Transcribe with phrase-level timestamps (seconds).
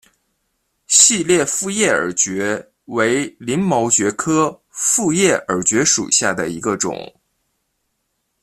[0.87, 6.97] 细裂复叶耳蕨为鳞毛蕨科复叶耳蕨属下的一个种。